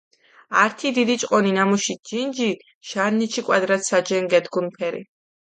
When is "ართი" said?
0.63-0.89